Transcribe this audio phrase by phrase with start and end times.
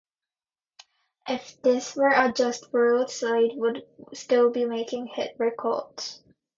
[1.27, 6.23] If this were a just world, Slade would still be making hit records.